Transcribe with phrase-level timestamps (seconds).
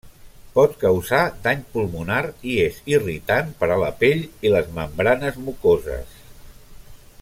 [0.53, 2.17] Pot causar dany pulmonar
[2.53, 6.21] i és irritant per a la pell i les membranes mucoses.